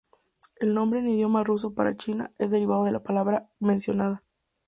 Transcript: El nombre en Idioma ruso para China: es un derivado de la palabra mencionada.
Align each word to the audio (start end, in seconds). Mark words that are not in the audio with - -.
El 0.59 0.73
nombre 0.73 0.99
en 1.01 1.09
Idioma 1.09 1.43
ruso 1.43 1.75
para 1.75 1.95
China: 1.95 2.31
es 2.39 2.45
un 2.47 2.53
derivado 2.53 2.85
de 2.85 2.91
la 2.91 3.03
palabra 3.03 3.51
mencionada. 3.59 4.23